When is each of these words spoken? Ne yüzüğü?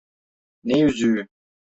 Ne 0.63 0.79
yüzüğü? 0.79 1.27